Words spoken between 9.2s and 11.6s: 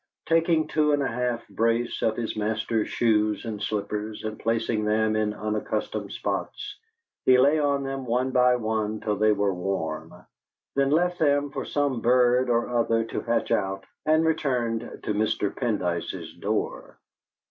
were warm, then left them